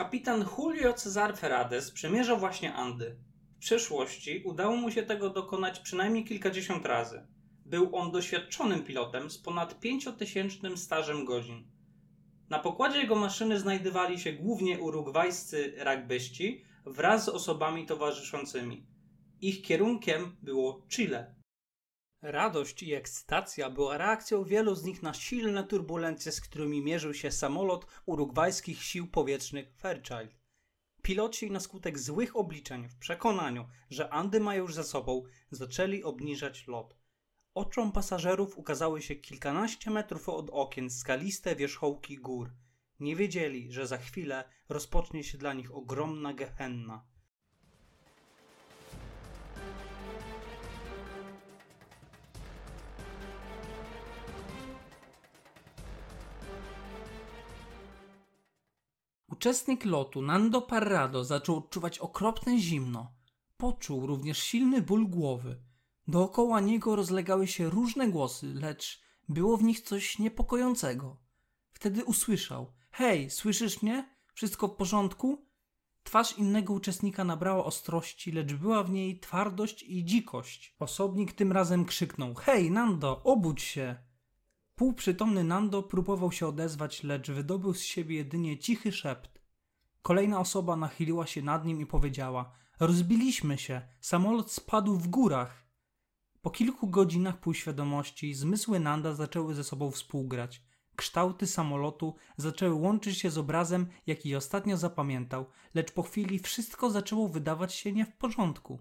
[0.00, 3.16] Kapitan Julio Cesar Ferrades przemierzał właśnie Andy.
[3.56, 7.26] W przeszłości udało mu się tego dokonać przynajmniej kilkadziesiąt razy.
[7.66, 11.64] Był on doświadczonym pilotem z ponad pięciotysięcznym stażem godzin.
[12.50, 18.86] Na pokładzie jego maszyny znajdowali się głównie urugwajscy rugbyści wraz z osobami towarzyszącymi.
[19.40, 21.34] Ich kierunkiem było Chile.
[22.22, 27.30] Radość i ekscytacja była reakcją wielu z nich na silne turbulencje, z którymi mierzył się
[27.30, 30.40] samolot urugwajskich sił powietrznych Fairchild.
[31.02, 36.66] Piloci na skutek złych obliczeń w przekonaniu, że Andy ma już za sobą, zaczęli obniżać
[36.66, 36.96] lot.
[37.54, 42.50] Oczom pasażerów ukazały się kilkanaście metrów od okien skaliste wierzchołki gór.
[43.00, 47.09] Nie wiedzieli, że za chwilę rozpocznie się dla nich ogromna gehenna.
[59.40, 63.12] Uczestnik lotu Nando Parrado zaczął odczuwać okropne zimno.
[63.56, 65.62] Poczuł również silny ból głowy.
[66.08, 71.16] Dookoła niego rozlegały się różne głosy, lecz było w nich coś niepokojącego.
[71.72, 74.16] Wtedy usłyszał: Hej, słyszysz mnie?
[74.34, 75.46] Wszystko w porządku?
[76.02, 80.76] Twarz innego uczestnika nabrała ostrości, lecz była w niej twardość i dzikość.
[80.78, 84.09] Osobnik tym razem krzyknął: Hej, Nando, obudź się!
[84.80, 89.40] Półprzytomny Nando próbował się odezwać, lecz wydobył z siebie jedynie cichy szept.
[90.02, 95.66] Kolejna osoba nachyliła się nad nim i powiedziała: Rozbiliśmy się, samolot spadł w górach.
[96.42, 100.62] Po kilku godzinach półświadomości zmysły Nanda zaczęły ze sobą współgrać.
[100.96, 107.28] Kształty samolotu zaczęły łączyć się z obrazem, jaki ostatnio zapamiętał, lecz po chwili wszystko zaczęło
[107.28, 108.78] wydawać się nie w porządku.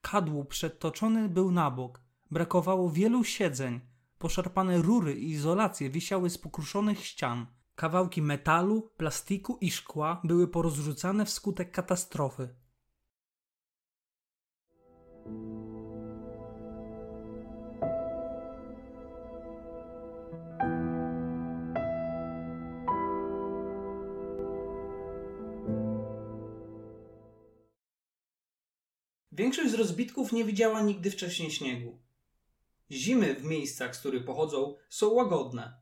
[0.00, 3.89] Kadłub przedtoczony był na bok, brakowało wielu siedzeń,
[4.20, 7.46] poszarpane rury i izolacje wisiały z pokruszonych ścian.
[7.74, 12.48] Kawałki metalu, plastiku i szkła były porozrzucane wskutek katastrofy.
[29.32, 32.09] Większość z rozbitków nie widziała nigdy wcześniej śniegu.
[32.90, 35.80] Zimy w miejscach, z których pochodzą, są łagodne.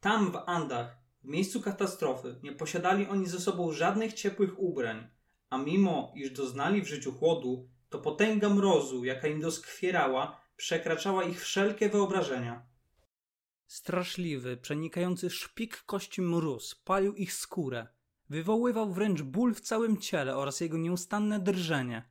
[0.00, 5.08] Tam w Andach, w miejscu katastrofy, nie posiadali oni ze sobą żadnych ciepłych ubrań,
[5.50, 11.40] a mimo iż doznali w życiu chłodu, to potęga mrozu, jaka im doskwierała, przekraczała ich
[11.40, 12.66] wszelkie wyobrażenia.
[13.66, 17.86] Straszliwy, przenikający szpik kości mróz palił ich skórę.
[18.30, 22.08] Wywoływał wręcz ból w całym ciele oraz jego nieustanne drżenie.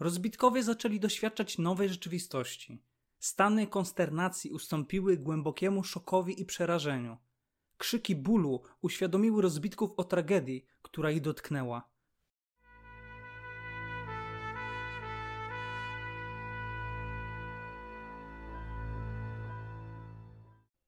[0.00, 2.82] Rozbitkowie zaczęli doświadczać nowej rzeczywistości.
[3.22, 7.16] Stany konsternacji ustąpiły głębokiemu szokowi i przerażeniu.
[7.76, 11.90] Krzyki bólu uświadomiły rozbitków o tragedii, która ich dotknęła.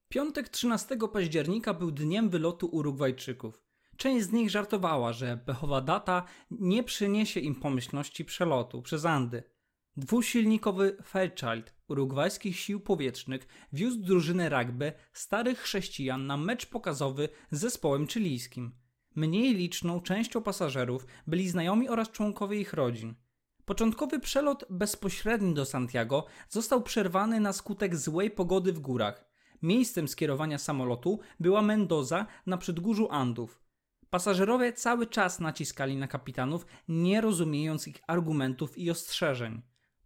[0.09, 3.63] Piątek 13 października był dniem wylotu Urugwajczyków.
[3.97, 9.43] Część z nich żartowała, że pechowa data nie przyniesie im pomyślności przelotu przez Andy.
[9.97, 18.07] Dwusilnikowy Fairchild urugwajskich sił powietrznych wiózł drużynę rugby starych chrześcijan na mecz pokazowy z zespołem
[18.07, 18.73] chilijskim.
[19.17, 23.15] Mniej liczną częścią pasażerów byli znajomi oraz członkowie ich rodzin.
[23.65, 29.25] Początkowy przelot bezpośredni do Santiago został przerwany na skutek złej pogody w górach.
[29.63, 33.63] Miejscem skierowania samolotu była Mendoza na przedgórzu Andów.
[34.11, 39.63] Pasażerowie cały czas naciskali na kapitanów, nie rozumiejąc ich argumentów i ostrzeżeń.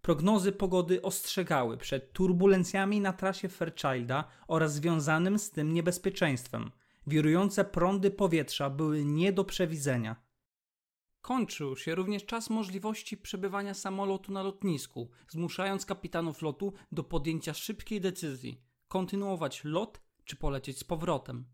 [0.08, 6.70] Prognozy pogody ostrzegały przed turbulencjami na trasie Fairchilda oraz związanym z tym niebezpieczeństwem.
[7.06, 10.16] Wirujące prądy powietrza były nie do przewidzenia.
[11.20, 18.00] Kończył się również czas możliwości przebywania samolotu na lotnisku, zmuszając kapitanów lotu do podjęcia szybkiej
[18.00, 21.44] decyzji: kontynuować lot czy polecieć z powrotem.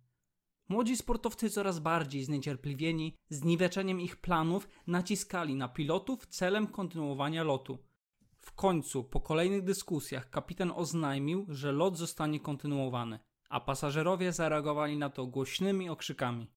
[0.68, 7.78] Młodzi sportowcy coraz bardziej zniecierpliwieni zniweczeniem ich planów naciskali na pilotów celem kontynuowania lotu.
[8.44, 13.18] W końcu, po kolejnych dyskusjach, kapitan oznajmił, że lot zostanie kontynuowany,
[13.48, 16.50] a pasażerowie zareagowali na to głośnymi okrzykami.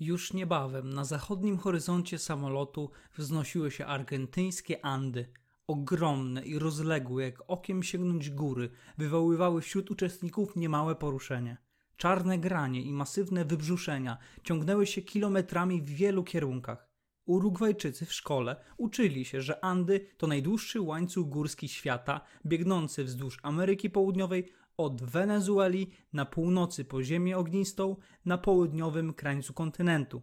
[0.00, 5.32] Już niebawem na zachodnim horyzoncie samolotu wznosiły się argentyńskie Andy.
[5.66, 11.69] Ogromne i rozległe, jak okiem sięgnąć góry, wywoływały wśród uczestników niemałe poruszenie.
[12.00, 16.88] Czarne granie i masywne wybrzuszenia ciągnęły się kilometrami w wielu kierunkach.
[17.26, 23.90] Urugwajczycy w szkole uczyli się, że Andy to najdłuższy łańcuch górski świata, biegnący wzdłuż Ameryki
[23.90, 30.22] Południowej od Wenezueli na północy po ziemię ognistą na południowym krańcu kontynentu.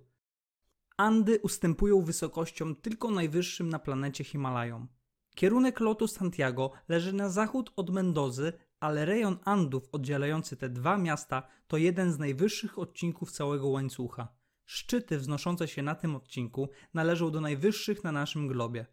[0.98, 4.88] Andy ustępują wysokością tylko najwyższym na planecie Himalajom.
[5.36, 11.48] Kierunek lotu Santiago leży na zachód od Mendozy, ale rejon Andów oddzielający te dwa miasta
[11.68, 14.28] to jeden z najwyższych odcinków całego łańcucha.
[14.66, 18.86] Szczyty wznoszące się na tym odcinku należą do najwyższych na naszym globie.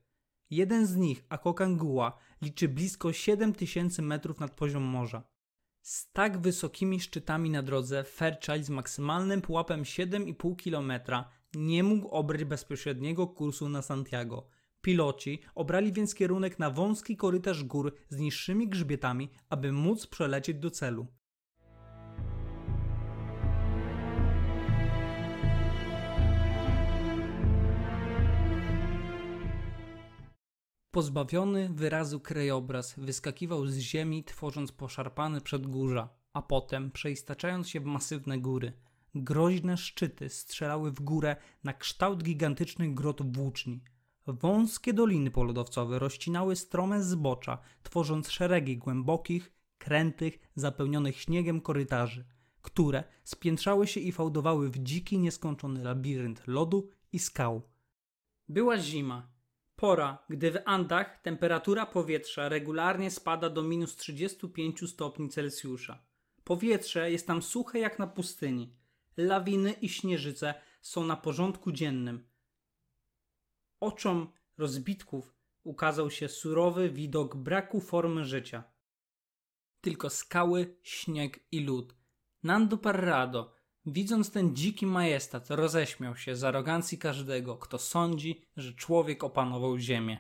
[0.50, 5.22] Jeden z nich, Aconcagua, liczy blisko 7000 metrów nad poziom morza.
[5.82, 10.92] Z tak wysokimi szczytami na drodze Fairchild z maksymalnym pułapem 7,5 km
[11.54, 14.48] nie mógł obrać bezpośredniego kursu na Santiago.
[14.84, 20.70] Piloci obrali więc kierunek na wąski korytarz gór z niższymi grzbietami, aby móc przelecieć do
[20.70, 21.06] celu.
[30.90, 38.38] Pozbawiony wyrazu krajobraz wyskakiwał z ziemi, tworząc poszarpane przedgórza, a potem przeistaczając się w masywne
[38.38, 38.72] góry.
[39.14, 43.94] Groźne szczyty strzelały w górę na kształt gigantycznych grot włóczni.
[44.26, 52.24] Wąskie doliny polodowcowe rozcinały strome zbocza, tworząc szeregi głębokich, krętych, zapełnionych śniegiem korytarzy,
[52.62, 57.62] które spiętrzały się i fałdowały w dziki, nieskończony labirynt lodu i skał.
[58.48, 59.34] Była zima,
[59.76, 66.02] Pora, gdy w Andach temperatura powietrza regularnie spada do minus 35 stopni Celsjusza.
[66.44, 68.76] Powietrze jest tam suche jak na pustyni.
[69.16, 72.28] Lawiny i śnieżyce są na porządku dziennym.
[73.84, 75.34] Oczom rozbitków
[75.64, 78.64] ukazał się surowy widok braku formy życia.
[79.81, 81.94] Tylko skały, śnieg i lód.
[82.42, 83.54] Nando Parrado,
[83.86, 90.19] Widząc ten dziki majestat, roześmiał się z arogancji każdego, kto sądzi, że człowiek opanował ziemię.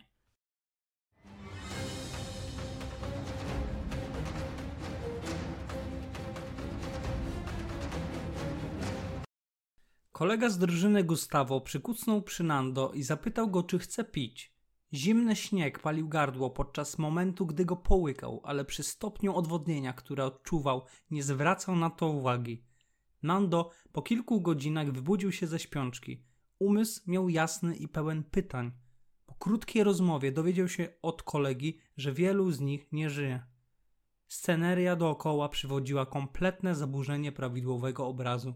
[10.14, 14.54] Kolega z drużyny Gustavo przykucnął przy Nando i zapytał go, czy chce pić.
[14.92, 20.84] Zimny śnieg palił gardło podczas momentu, gdy go połykał, ale przy stopniu odwodnienia, które odczuwał,
[21.10, 22.64] nie zwracał na to uwagi.
[23.22, 26.24] Nando po kilku godzinach wybudził się ze śpiączki.
[26.58, 28.72] Umysł miał jasny i pełen pytań.
[29.26, 33.46] Po krótkiej rozmowie dowiedział się od kolegi, że wielu z nich nie żyje.
[34.28, 38.54] Sceneria dookoła przywodziła kompletne zaburzenie prawidłowego obrazu.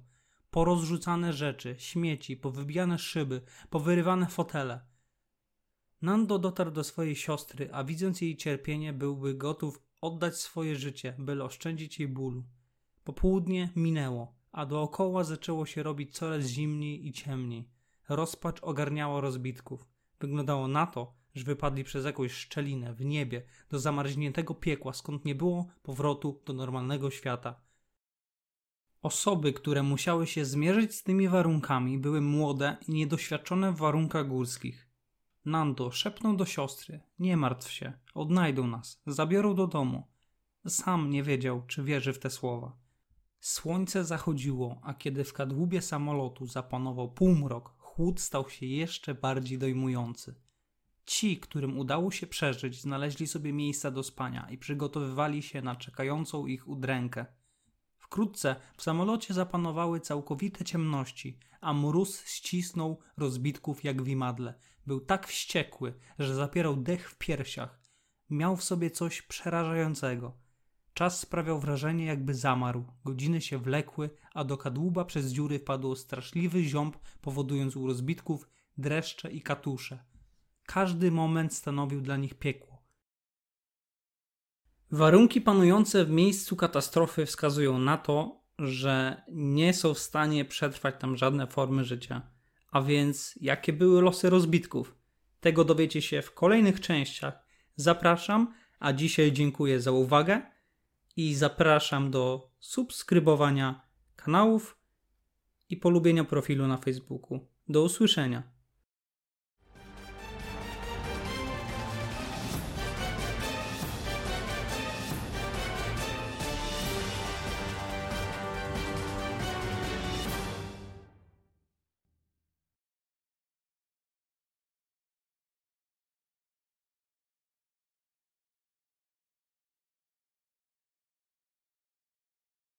[0.50, 4.80] Porozrzucane rzeczy, śmieci, powybijane szyby, powyrywane fotele.
[6.02, 11.44] Nando dotarł do swojej siostry, a widząc jej cierpienie, byłby gotów oddać swoje życie, byle
[11.44, 12.44] oszczędzić jej bólu.
[13.04, 17.68] Popołudnie minęło a dookoła zaczęło się robić coraz zimniej i ciemniej.
[18.08, 19.88] Rozpacz ogarniała rozbitków.
[20.20, 25.34] Wyglądało na to, że wypadli przez jakąś szczelinę w niebie do zamarzniętego piekła, skąd nie
[25.34, 27.60] było powrotu do normalnego świata.
[29.02, 34.88] Osoby, które musiały się zmierzyć z tymi warunkami, były młode i niedoświadczone w warunkach górskich.
[35.44, 40.06] Nando szepnął do siostry: Nie martw się, odnajdą nas, zabiorą do domu.
[40.66, 42.76] Sam nie wiedział, czy wierzy w te słowa.
[43.40, 50.34] Słońce zachodziło, a kiedy w kadłubie samolotu zapanował półmrok, chłód stał się jeszcze bardziej dojmujący.
[51.06, 56.46] Ci, którym udało się przeżyć, znaleźli sobie miejsca do spania i przygotowywali się na czekającą
[56.46, 57.26] ich udrękę.
[58.08, 64.54] Wkrótce w samolocie zapanowały całkowite ciemności, a mróz ścisnął rozbitków jak w imadle.
[64.86, 67.80] Był tak wściekły, że zapierał dech w piersiach.
[68.30, 70.32] Miał w sobie coś przerażającego–
[70.98, 72.84] Czas sprawiał wrażenie, jakby zamarł.
[73.04, 78.48] Godziny się wlekły, a do kadłuba przez dziury wpadł straszliwy ziąb, powodując u rozbitków
[78.78, 80.04] dreszcze i katusze.
[80.66, 82.77] Każdy moment stanowił dla nich piekło.
[84.90, 91.16] Warunki panujące w miejscu katastrofy wskazują na to, że nie są w stanie przetrwać tam
[91.16, 92.22] żadne formy życia.
[92.70, 94.94] A więc, jakie były losy rozbitków?
[95.40, 97.44] Tego dowiecie się w kolejnych częściach.
[97.76, 100.42] Zapraszam, a dzisiaj dziękuję za uwagę
[101.16, 104.78] i zapraszam do subskrybowania kanałów
[105.70, 107.48] i polubienia profilu na Facebooku.
[107.68, 108.57] Do usłyszenia.